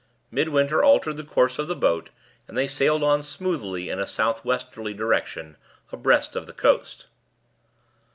[0.31, 2.09] Midwinter altered the course of the boat,
[2.47, 5.57] and they sailed on smoothly in a south westerly direction,
[5.91, 7.05] abreast of the coast.